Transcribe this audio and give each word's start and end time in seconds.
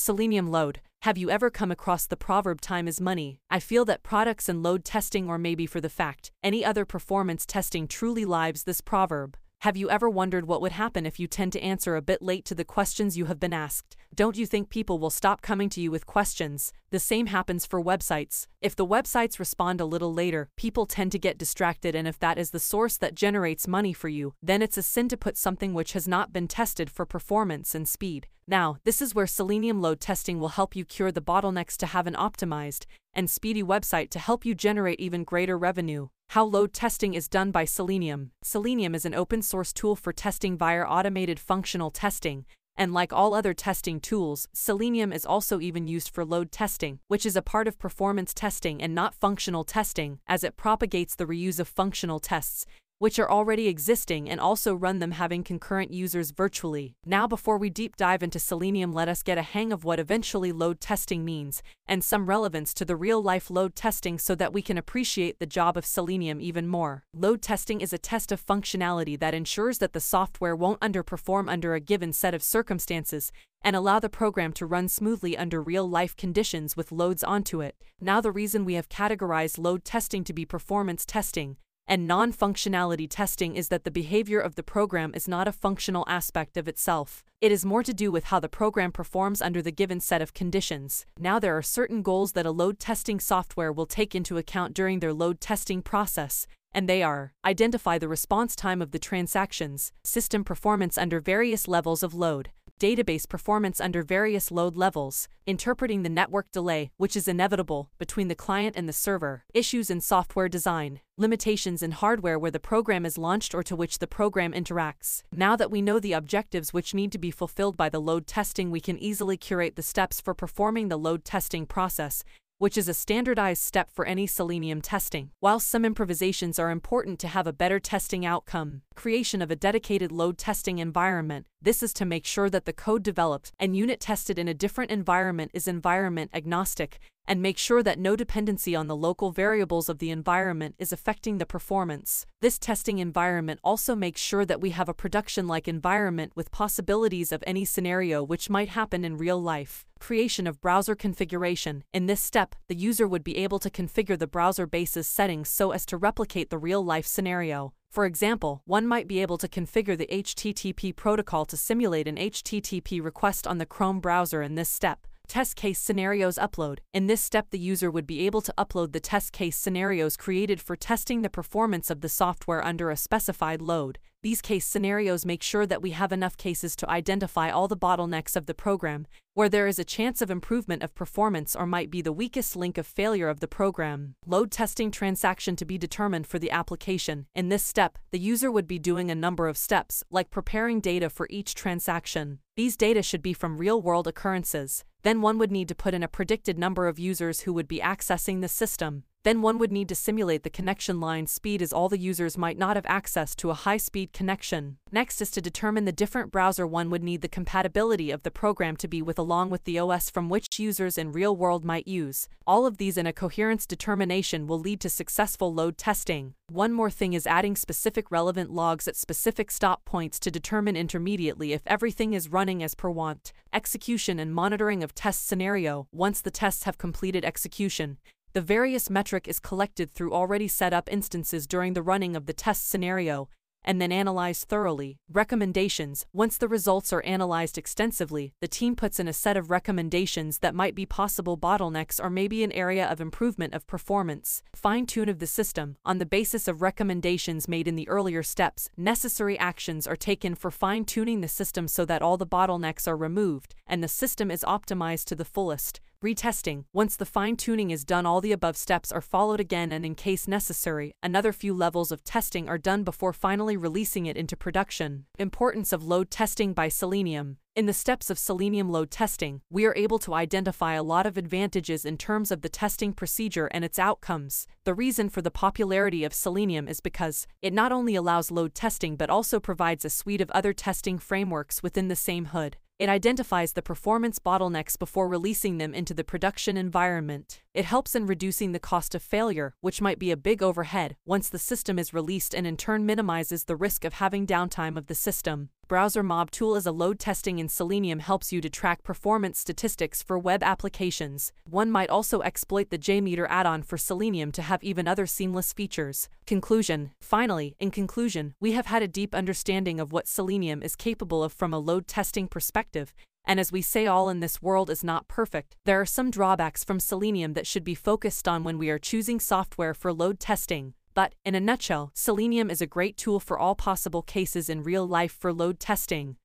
Selenium 0.00 0.50
Load. 0.50 0.80
Have 1.02 1.18
you 1.18 1.28
ever 1.28 1.50
come 1.50 1.70
across 1.70 2.06
the 2.06 2.16
proverb 2.16 2.62
time 2.62 2.88
is 2.88 3.02
money? 3.02 3.38
I 3.50 3.60
feel 3.60 3.84
that 3.84 4.02
products 4.02 4.48
and 4.48 4.62
load 4.62 4.82
testing 4.82 5.28
or 5.28 5.36
maybe 5.36 5.66
for 5.66 5.78
the 5.78 5.90
fact, 5.90 6.30
any 6.42 6.64
other 6.64 6.86
performance 6.86 7.44
testing 7.44 7.86
truly 7.86 8.24
lives 8.24 8.64
this 8.64 8.80
proverb. 8.80 9.36
Have 9.64 9.76
you 9.76 9.90
ever 9.90 10.08
wondered 10.08 10.46
what 10.46 10.62
would 10.62 10.72
happen 10.72 11.04
if 11.04 11.20
you 11.20 11.26
tend 11.26 11.52
to 11.52 11.60
answer 11.60 11.94
a 11.94 12.00
bit 12.00 12.22
late 12.22 12.46
to 12.46 12.54
the 12.54 12.64
questions 12.64 13.18
you 13.18 13.26
have 13.26 13.38
been 13.38 13.52
asked? 13.52 13.94
Don't 14.14 14.38
you 14.38 14.46
think 14.46 14.70
people 14.70 14.98
will 14.98 15.10
stop 15.10 15.42
coming 15.42 15.68
to 15.68 15.82
you 15.82 15.90
with 15.90 16.06
questions? 16.06 16.72
The 16.88 16.98
same 16.98 17.26
happens 17.26 17.66
for 17.66 17.78
websites. 17.84 18.46
If 18.62 18.74
the 18.74 18.86
websites 18.86 19.38
respond 19.38 19.78
a 19.78 19.84
little 19.84 20.14
later, 20.14 20.48
people 20.56 20.86
tend 20.86 21.12
to 21.12 21.18
get 21.18 21.36
distracted, 21.36 21.94
and 21.94 22.08
if 22.08 22.18
that 22.20 22.38
is 22.38 22.52
the 22.52 22.58
source 22.58 22.96
that 22.96 23.14
generates 23.14 23.68
money 23.68 23.92
for 23.92 24.08
you, 24.08 24.32
then 24.42 24.62
it's 24.62 24.78
a 24.78 24.82
sin 24.82 25.10
to 25.10 25.18
put 25.18 25.36
something 25.36 25.74
which 25.74 25.92
has 25.92 26.08
not 26.08 26.32
been 26.32 26.48
tested 26.48 26.88
for 26.88 27.04
performance 27.04 27.74
and 27.74 27.86
speed. 27.86 28.28
Now, 28.48 28.78
this 28.84 29.02
is 29.02 29.14
where 29.14 29.26
Selenium 29.26 29.82
load 29.82 30.00
testing 30.00 30.40
will 30.40 30.48
help 30.48 30.74
you 30.74 30.86
cure 30.86 31.12
the 31.12 31.20
bottlenecks 31.20 31.76
to 31.76 31.86
have 31.86 32.06
an 32.06 32.14
optimized 32.14 32.86
and 33.12 33.28
speedy 33.28 33.62
website 33.62 34.08
to 34.10 34.20
help 34.20 34.46
you 34.46 34.54
generate 34.54 35.00
even 35.00 35.22
greater 35.22 35.58
revenue. 35.58 36.08
How 36.34 36.44
load 36.44 36.72
testing 36.72 37.14
is 37.14 37.26
done 37.26 37.50
by 37.50 37.64
Selenium. 37.64 38.30
Selenium 38.40 38.94
is 38.94 39.04
an 39.04 39.16
open 39.16 39.42
source 39.42 39.72
tool 39.72 39.96
for 39.96 40.12
testing 40.12 40.56
via 40.56 40.82
automated 40.82 41.40
functional 41.40 41.90
testing, 41.90 42.44
and 42.76 42.94
like 42.94 43.12
all 43.12 43.34
other 43.34 43.52
testing 43.52 43.98
tools, 43.98 44.46
Selenium 44.52 45.12
is 45.12 45.26
also 45.26 45.58
even 45.58 45.88
used 45.88 46.14
for 46.14 46.24
load 46.24 46.52
testing, 46.52 47.00
which 47.08 47.26
is 47.26 47.34
a 47.34 47.42
part 47.42 47.66
of 47.66 47.80
performance 47.80 48.32
testing 48.32 48.80
and 48.80 48.94
not 48.94 49.12
functional 49.12 49.64
testing, 49.64 50.20
as 50.28 50.44
it 50.44 50.56
propagates 50.56 51.16
the 51.16 51.26
reuse 51.26 51.58
of 51.58 51.66
functional 51.66 52.20
tests 52.20 52.64
which 53.00 53.18
are 53.18 53.30
already 53.30 53.66
existing 53.66 54.28
and 54.28 54.38
also 54.38 54.74
run 54.74 54.98
them 54.98 55.12
having 55.12 55.42
concurrent 55.42 55.90
users 55.90 56.32
virtually. 56.32 56.94
Now 57.06 57.26
before 57.26 57.56
we 57.56 57.70
deep 57.70 57.96
dive 57.96 58.22
into 58.22 58.38
Selenium 58.38 58.92
let 58.92 59.08
us 59.08 59.22
get 59.22 59.38
a 59.38 59.42
hang 59.42 59.72
of 59.72 59.84
what 59.84 59.98
eventually 59.98 60.52
load 60.52 60.80
testing 60.80 61.24
means, 61.24 61.62
and 61.86 62.04
some 62.04 62.26
relevance 62.26 62.74
to 62.74 62.84
the 62.84 62.96
real-life 62.96 63.48
load 63.48 63.74
testing 63.74 64.18
so 64.18 64.34
that 64.34 64.52
we 64.52 64.60
can 64.60 64.76
appreciate 64.76 65.38
the 65.38 65.46
job 65.46 65.78
of 65.78 65.86
Selenium 65.86 66.42
even 66.42 66.68
more. 66.68 67.04
Load 67.14 67.40
testing 67.40 67.80
is 67.80 67.94
a 67.94 67.98
test 67.98 68.30
of 68.32 68.44
functionality 68.44 69.18
that 69.18 69.32
ensures 69.32 69.78
that 69.78 69.94
the 69.94 69.98
software 69.98 70.54
won't 70.54 70.80
underperform 70.80 71.50
under 71.50 71.74
a 71.74 71.80
given 71.80 72.12
set 72.12 72.34
of 72.34 72.42
circumstances, 72.42 73.32
and 73.62 73.74
allow 73.74 73.98
the 73.98 74.10
program 74.10 74.52
to 74.52 74.66
run 74.66 74.88
smoothly 74.88 75.38
under 75.38 75.62
real-life 75.62 76.14
conditions 76.16 76.76
with 76.76 76.92
loads 76.92 77.24
onto 77.24 77.62
it. 77.62 77.76
Now 77.98 78.20
the 78.20 78.30
reason 78.30 78.66
we 78.66 78.74
have 78.74 78.90
categorized 78.90 79.58
load 79.58 79.86
testing 79.86 80.22
to 80.24 80.34
be 80.34 80.44
performance 80.44 81.06
testing, 81.06 81.56
and 81.90 82.06
non-functionality 82.06 83.08
testing 83.10 83.56
is 83.56 83.68
that 83.68 83.82
the 83.82 83.90
behavior 83.90 84.38
of 84.38 84.54
the 84.54 84.62
program 84.62 85.12
is 85.12 85.26
not 85.26 85.48
a 85.48 85.52
functional 85.52 86.04
aspect 86.06 86.56
of 86.56 86.68
itself. 86.68 87.24
It 87.40 87.50
is 87.50 87.64
more 87.64 87.82
to 87.82 87.92
do 87.92 88.12
with 88.12 88.24
how 88.24 88.38
the 88.38 88.48
program 88.48 88.92
performs 88.92 89.42
under 89.42 89.60
the 89.60 89.72
given 89.72 89.98
set 89.98 90.22
of 90.22 90.32
conditions. 90.32 91.04
Now 91.18 91.40
there 91.40 91.56
are 91.56 91.62
certain 91.62 92.02
goals 92.02 92.32
that 92.32 92.46
a 92.46 92.52
load 92.52 92.78
testing 92.78 93.18
software 93.18 93.72
will 93.72 93.86
take 93.86 94.14
into 94.14 94.38
account 94.38 94.72
during 94.72 95.00
their 95.00 95.12
load 95.12 95.40
testing 95.40 95.82
process, 95.82 96.46
and 96.72 96.88
they 96.88 97.02
are 97.02 97.32
identify 97.44 97.98
the 97.98 98.06
response 98.06 98.54
time 98.54 98.80
of 98.80 98.92
the 98.92 99.00
transactions, 99.00 99.90
system 100.04 100.44
performance 100.44 100.96
under 100.96 101.18
various 101.18 101.66
levels 101.66 102.04
of 102.04 102.14
load, 102.14 102.50
database 102.80 103.28
performance 103.28 103.80
under 103.80 104.02
various 104.02 104.50
load 104.50 104.74
levels, 104.74 105.28
interpreting 105.46 106.02
the 106.02 106.08
network 106.08 106.50
delay, 106.50 106.90
which 106.96 107.14
is 107.14 107.28
inevitable, 107.28 107.90
between 107.98 108.28
the 108.28 108.34
client 108.34 108.74
and 108.74 108.88
the 108.88 108.92
server, 108.92 109.44
issues 109.52 109.90
in 109.90 110.00
software 110.00 110.48
design, 110.48 111.00
limitations 111.18 111.82
in 111.82 111.90
hardware 111.90 112.38
where 112.38 112.50
the 112.50 112.58
program 112.58 113.04
is 113.04 113.18
launched 113.18 113.54
or 113.54 113.62
to 113.62 113.76
which 113.76 113.98
the 113.98 114.06
program 114.06 114.52
interacts. 114.52 115.22
Now 115.30 115.54
that 115.56 115.70
we 115.70 115.82
know 115.82 116.00
the 116.00 116.14
objectives 116.14 116.72
which 116.72 116.94
need 116.94 117.12
to 117.12 117.18
be 117.18 117.30
fulfilled 117.30 117.76
by 117.76 117.90
the 117.90 118.00
load 118.00 118.26
testing, 118.26 118.70
we 118.70 118.80
can 118.80 118.98
easily 118.98 119.36
curate 119.36 119.76
the 119.76 119.82
steps 119.82 120.20
for 120.20 120.32
performing 120.32 120.88
the 120.88 120.98
load 120.98 121.24
testing 121.24 121.66
process 121.66 122.24
which 122.60 122.76
is 122.76 122.90
a 122.90 122.94
standardized 122.94 123.62
step 123.62 123.88
for 123.90 124.04
any 124.04 124.26
Selenium 124.26 124.82
testing. 124.82 125.30
While 125.40 125.60
some 125.60 125.82
improvisations 125.82 126.58
are 126.58 126.70
important 126.70 127.18
to 127.20 127.28
have 127.28 127.46
a 127.46 127.54
better 127.54 127.80
testing 127.80 128.26
outcome, 128.26 128.82
creation 128.94 129.40
of 129.40 129.50
a 129.50 129.56
dedicated 129.56 130.12
load 130.12 130.36
testing 130.36 130.78
environment, 130.78 131.46
this 131.62 131.82
is 131.82 131.92
to 131.94 132.04
make 132.04 132.24
sure 132.24 132.48
that 132.48 132.64
the 132.64 132.72
code 132.72 133.02
developed 133.02 133.52
and 133.58 133.76
unit 133.76 134.00
tested 134.00 134.38
in 134.38 134.48
a 134.48 134.54
different 134.54 134.90
environment 134.90 135.50
is 135.52 135.68
environment 135.68 136.30
agnostic 136.32 136.98
and 137.26 137.42
make 137.42 137.58
sure 137.58 137.82
that 137.82 137.98
no 137.98 138.16
dependency 138.16 138.74
on 138.74 138.88
the 138.88 138.96
local 138.96 139.30
variables 139.30 139.88
of 139.88 139.98
the 139.98 140.10
environment 140.10 140.74
is 140.78 140.92
affecting 140.92 141.38
the 141.38 141.46
performance. 141.46 142.26
This 142.40 142.58
testing 142.58 142.98
environment 142.98 143.60
also 143.62 143.94
makes 143.94 144.20
sure 144.20 144.44
that 144.46 144.60
we 144.60 144.70
have 144.70 144.88
a 144.88 144.94
production-like 144.94 145.68
environment 145.68 146.32
with 146.34 146.50
possibilities 146.50 147.30
of 147.30 147.44
any 147.46 147.64
scenario 147.64 148.22
which 148.24 148.50
might 148.50 148.70
happen 148.70 149.04
in 149.04 149.16
real 149.16 149.40
life. 149.40 149.86
Creation 150.00 150.46
of 150.46 150.60
browser 150.60 150.96
configuration. 150.96 151.84
In 151.92 152.06
this 152.06 152.20
step, 152.20 152.56
the 152.68 152.74
user 152.74 153.06
would 153.06 153.22
be 153.22 153.36
able 153.36 153.60
to 153.60 153.70
configure 153.70 154.18
the 154.18 154.26
browser 154.26 154.66
base's 154.66 155.06
settings 155.06 155.48
so 155.48 155.70
as 155.70 155.86
to 155.86 155.96
replicate 155.96 156.50
the 156.50 156.58
real-life 156.58 157.06
scenario. 157.06 157.74
For 157.90 158.06
example, 158.06 158.62
one 158.66 158.86
might 158.86 159.08
be 159.08 159.20
able 159.20 159.36
to 159.38 159.48
configure 159.48 159.98
the 159.98 160.06
HTTP 160.06 160.94
protocol 160.94 161.44
to 161.46 161.56
simulate 161.56 162.06
an 162.06 162.14
HTTP 162.16 163.02
request 163.02 163.48
on 163.48 163.58
the 163.58 163.66
Chrome 163.66 163.98
browser 163.98 164.42
in 164.42 164.54
this 164.54 164.68
step. 164.68 165.08
Test 165.26 165.56
case 165.56 165.80
scenarios 165.80 166.38
upload. 166.38 166.78
In 166.94 167.08
this 167.08 167.20
step 167.20 167.50
the 167.50 167.58
user 167.58 167.90
would 167.90 168.06
be 168.06 168.24
able 168.26 168.42
to 168.42 168.54
upload 168.56 168.92
the 168.92 169.00
test 169.00 169.32
case 169.32 169.56
scenarios 169.56 170.16
created 170.16 170.60
for 170.60 170.76
testing 170.76 171.22
the 171.22 171.28
performance 171.28 171.90
of 171.90 172.00
the 172.00 172.08
software 172.08 172.64
under 172.64 172.90
a 172.90 172.96
specified 172.96 173.60
load. 173.60 173.98
These 174.22 174.42
case 174.42 174.66
scenarios 174.66 175.24
make 175.24 175.42
sure 175.42 175.64
that 175.64 175.80
we 175.80 175.92
have 175.92 176.12
enough 176.12 176.36
cases 176.36 176.76
to 176.76 176.90
identify 176.90 177.48
all 177.50 177.68
the 177.68 177.76
bottlenecks 177.76 178.36
of 178.36 178.44
the 178.44 178.52
program, 178.52 179.06
where 179.32 179.48
there 179.48 179.66
is 179.66 179.78
a 179.78 179.84
chance 179.84 180.20
of 180.20 180.30
improvement 180.30 180.82
of 180.82 180.94
performance 180.94 181.56
or 181.56 181.64
might 181.64 181.90
be 181.90 182.02
the 182.02 182.12
weakest 182.12 182.54
link 182.54 182.76
of 182.76 182.86
failure 182.86 183.30
of 183.30 183.40
the 183.40 183.48
program. 183.48 184.16
Load 184.26 184.50
testing 184.50 184.90
transaction 184.90 185.56
to 185.56 185.64
be 185.64 185.78
determined 185.78 186.26
for 186.26 186.38
the 186.38 186.50
application. 186.50 187.28
In 187.34 187.48
this 187.48 187.62
step, 187.62 187.96
the 188.10 188.18
user 188.18 188.52
would 188.52 188.66
be 188.66 188.78
doing 188.78 189.10
a 189.10 189.14
number 189.14 189.48
of 189.48 189.56
steps, 189.56 190.04
like 190.10 190.30
preparing 190.30 190.80
data 190.80 191.08
for 191.08 191.26
each 191.30 191.54
transaction. 191.54 192.40
These 192.56 192.76
data 192.76 193.02
should 193.02 193.22
be 193.22 193.32
from 193.32 193.56
real-world 193.56 194.06
occurrences. 194.06 194.84
Then 195.02 195.22
one 195.22 195.38
would 195.38 195.50
need 195.50 195.68
to 195.68 195.74
put 195.74 195.94
in 195.94 196.02
a 196.02 196.08
predicted 196.08 196.58
number 196.58 196.88
of 196.88 196.98
users 196.98 197.40
who 197.40 197.54
would 197.54 197.68
be 197.68 197.80
accessing 197.80 198.42
the 198.42 198.48
system. 198.48 199.04
Then 199.22 199.42
one 199.42 199.58
would 199.58 199.70
need 199.70 199.88
to 199.90 199.94
simulate 199.94 200.44
the 200.44 200.50
connection 200.50 200.98
line 200.98 201.26
speed 201.26 201.60
as 201.60 201.74
all 201.74 201.90
the 201.90 201.98
users 201.98 202.38
might 202.38 202.56
not 202.56 202.76
have 202.76 202.86
access 202.86 203.34
to 203.36 203.50
a 203.50 203.54
high-speed 203.54 204.14
connection. 204.14 204.78
Next 204.90 205.20
is 205.20 205.30
to 205.32 205.42
determine 205.42 205.84
the 205.84 205.92
different 205.92 206.32
browser 206.32 206.66
one 206.66 206.88
would 206.88 207.02
need 207.02 207.20
the 207.20 207.28
compatibility 207.28 208.10
of 208.10 208.22
the 208.22 208.30
program 208.30 208.76
to 208.76 208.88
be 208.88 209.02
with 209.02 209.18
along 209.18 209.50
with 209.50 209.64
the 209.64 209.78
OS 209.78 210.08
from 210.08 210.30
which 210.30 210.58
users 210.58 210.96
in 210.96 211.12
real 211.12 211.36
world 211.36 211.66
might 211.66 211.86
use. 211.86 212.28
All 212.46 212.64
of 212.64 212.78
these 212.78 212.96
in 212.96 213.06
a 213.06 213.12
coherence 213.12 213.66
determination 213.66 214.46
will 214.46 214.58
lead 214.58 214.80
to 214.80 214.88
successful 214.88 215.52
load 215.52 215.76
testing. 215.76 216.32
One 216.48 216.72
more 216.72 216.90
thing 216.90 217.12
is 217.12 217.26
adding 217.26 217.56
specific 217.56 218.10
relevant 218.10 218.50
logs 218.50 218.88
at 218.88 218.96
specific 218.96 219.50
stop 219.50 219.84
points 219.84 220.18
to 220.20 220.30
determine 220.30 220.76
intermediately 220.76 221.52
if 221.52 221.60
everything 221.66 222.14
is 222.14 222.32
running 222.32 222.62
as 222.62 222.74
per 222.74 222.88
want. 222.88 223.32
Execution 223.52 224.18
and 224.18 224.34
monitoring 224.34 224.82
of 224.82 224.94
test 224.94 225.28
scenario. 225.28 225.88
Once 225.92 226.22
the 226.22 226.30
tests 226.30 226.64
have 226.64 226.78
completed 226.78 227.24
execution, 227.24 227.98
the 228.32 228.40
various 228.40 228.88
metric 228.88 229.26
is 229.26 229.40
collected 229.40 229.92
through 229.92 230.12
already 230.12 230.48
set 230.48 230.72
up 230.72 230.88
instances 230.90 231.46
during 231.46 231.74
the 231.74 231.82
running 231.82 232.14
of 232.14 232.26
the 232.26 232.32
test 232.32 232.68
scenario, 232.68 233.28
and 233.64 233.80
then 233.80 233.92
analyzed 233.92 234.48
thoroughly. 234.48 234.98
Recommendations 235.10 236.06
Once 236.12 236.38
the 236.38 236.48
results 236.48 236.92
are 236.92 237.04
analyzed 237.04 237.58
extensively, 237.58 238.32
the 238.40 238.48
team 238.48 238.74
puts 238.74 238.98
in 238.98 239.08
a 239.08 239.12
set 239.12 239.36
of 239.36 239.50
recommendations 239.50 240.38
that 240.38 240.54
might 240.54 240.74
be 240.74 240.86
possible 240.86 241.36
bottlenecks 241.36 242.02
or 242.02 242.10
maybe 242.10 242.42
an 242.42 242.52
area 242.52 242.86
of 242.86 243.00
improvement 243.00 243.54
of 243.54 243.66
performance. 243.66 244.42
Fine 244.54 244.86
tune 244.86 245.08
of 245.08 245.18
the 245.18 245.26
system. 245.26 245.76
On 245.84 245.98
the 245.98 246.06
basis 246.06 246.48
of 246.48 246.62
recommendations 246.62 247.48
made 247.48 247.68
in 247.68 247.76
the 247.76 247.88
earlier 247.88 248.22
steps, 248.22 248.70
necessary 248.76 249.38
actions 249.38 249.86
are 249.86 249.96
taken 249.96 250.34
for 250.34 250.50
fine 250.50 250.84
tuning 250.84 251.20
the 251.20 251.28
system 251.28 251.68
so 251.68 251.84
that 251.84 252.02
all 252.02 252.16
the 252.16 252.26
bottlenecks 252.26 252.88
are 252.88 252.96
removed 252.96 253.54
and 253.66 253.82
the 253.82 253.88
system 253.88 254.30
is 254.30 254.42
optimized 254.42 255.04
to 255.06 255.14
the 255.14 255.24
fullest. 255.24 255.80
Retesting. 256.02 256.64
Once 256.72 256.96
the 256.96 257.04
fine-tuning 257.04 257.70
is 257.70 257.84
done 257.84 258.06
all 258.06 258.22
the 258.22 258.32
above 258.32 258.56
steps 258.56 258.90
are 258.90 259.02
followed 259.02 259.38
again 259.38 259.70
and 259.70 259.84
in 259.84 259.94
case 259.94 260.26
necessary, 260.26 260.94
another 261.02 261.30
few 261.30 261.52
levels 261.52 261.92
of 261.92 262.02
testing 262.04 262.48
are 262.48 262.56
done 262.56 262.84
before 262.84 263.12
finally 263.12 263.54
releasing 263.54 264.06
it 264.06 264.16
into 264.16 264.34
production. 264.34 265.04
Importance 265.18 265.74
of 265.74 265.84
load 265.84 266.10
testing 266.10 266.54
by 266.54 266.68
Selenium. 266.68 267.36
In 267.54 267.66
the 267.66 267.74
steps 267.74 268.08
of 268.08 268.18
Selenium 268.18 268.70
load 268.70 268.90
testing, 268.90 269.42
we 269.50 269.66
are 269.66 269.76
able 269.76 269.98
to 269.98 270.14
identify 270.14 270.72
a 270.72 270.82
lot 270.82 271.04
of 271.04 271.18
advantages 271.18 271.84
in 271.84 271.98
terms 271.98 272.30
of 272.30 272.40
the 272.40 272.48
testing 272.48 272.94
procedure 272.94 273.48
and 273.48 273.62
its 273.62 273.78
outcomes. 273.78 274.46
The 274.64 274.72
reason 274.72 275.10
for 275.10 275.20
the 275.20 275.30
popularity 275.30 276.04
of 276.04 276.14
Selenium 276.14 276.66
is 276.66 276.80
because 276.80 277.26
it 277.42 277.52
not 277.52 277.72
only 277.72 277.94
allows 277.94 278.30
load 278.30 278.54
testing 278.54 278.96
but 278.96 279.10
also 279.10 279.38
provides 279.38 279.84
a 279.84 279.90
suite 279.90 280.22
of 280.22 280.30
other 280.30 280.54
testing 280.54 280.98
frameworks 280.98 281.62
within 281.62 281.88
the 281.88 281.94
same 281.94 282.26
hood. 282.26 282.56
It 282.80 282.88
identifies 282.88 283.52
the 283.52 283.60
performance 283.60 284.18
bottlenecks 284.18 284.78
before 284.78 285.06
releasing 285.06 285.58
them 285.58 285.74
into 285.74 285.92
the 285.92 286.02
production 286.02 286.56
environment. 286.56 287.42
It 287.52 287.66
helps 287.66 287.94
in 287.94 288.06
reducing 288.06 288.52
the 288.52 288.58
cost 288.58 288.94
of 288.94 289.02
failure, 289.02 289.54
which 289.60 289.82
might 289.82 289.98
be 289.98 290.10
a 290.10 290.16
big 290.16 290.42
overhead, 290.42 290.96
once 291.04 291.28
the 291.28 291.38
system 291.38 291.78
is 291.78 291.92
released 291.92 292.34
and 292.34 292.46
in 292.46 292.56
turn 292.56 292.86
minimizes 292.86 293.44
the 293.44 293.54
risk 293.54 293.84
of 293.84 293.92
having 293.92 294.26
downtime 294.26 294.78
of 294.78 294.86
the 294.86 294.94
system. 294.94 295.50
BrowserMob 295.70 296.30
tool 296.30 296.56
as 296.56 296.66
a 296.66 296.72
load 296.72 296.98
testing 296.98 297.38
in 297.38 297.48
Selenium 297.48 298.00
helps 298.00 298.32
you 298.32 298.40
to 298.40 298.50
track 298.50 298.82
performance 298.82 299.38
statistics 299.38 300.02
for 300.02 300.18
web 300.18 300.42
applications. 300.42 301.32
One 301.48 301.70
might 301.70 301.88
also 301.88 302.22
exploit 302.22 302.70
the 302.70 302.78
JMeter 302.78 303.28
add-on 303.30 303.62
for 303.62 303.78
Selenium 303.78 304.32
to 304.32 304.42
have 304.42 304.64
even 304.64 304.88
other 304.88 305.06
seamless 305.06 305.52
features. 305.52 306.08
Conclusion 306.26 306.90
Finally, 307.00 307.54
in 307.60 307.70
conclusion, 307.70 308.34
we 308.40 308.50
have 308.50 308.66
had 308.66 308.82
a 308.82 308.88
deep 308.88 309.14
understanding 309.14 309.78
of 309.78 309.92
what 309.92 310.08
Selenium 310.08 310.60
is 310.60 310.74
capable 310.74 311.22
of 311.22 311.32
from 311.32 311.54
a 311.54 311.60
load 311.60 311.86
testing 311.86 312.26
perspective, 312.26 312.92
and 313.24 313.38
as 313.38 313.52
we 313.52 313.62
say 313.62 313.86
all 313.86 314.08
in 314.08 314.18
this 314.18 314.42
world 314.42 314.70
is 314.70 314.82
not 314.82 315.06
perfect, 315.06 315.54
there 315.66 315.80
are 315.80 315.86
some 315.86 316.10
drawbacks 316.10 316.64
from 316.64 316.80
Selenium 316.80 317.34
that 317.34 317.46
should 317.46 317.62
be 317.62 317.76
focused 317.76 318.26
on 318.26 318.42
when 318.42 318.58
we 318.58 318.70
are 318.70 318.78
choosing 318.80 319.20
software 319.20 319.74
for 319.74 319.92
load 319.92 320.18
testing. 320.18 320.74
But, 321.00 321.14
in 321.24 321.34
a 321.34 321.40
nutshell, 321.40 321.92
Selenium 321.94 322.50
is 322.50 322.60
a 322.60 322.66
great 322.66 322.98
tool 322.98 323.20
for 323.20 323.38
all 323.38 323.54
possible 323.54 324.02
cases 324.02 324.50
in 324.50 324.62
real 324.62 324.86
life 324.86 325.16
for 325.18 325.32
load 325.32 325.58
testing. 325.58 326.16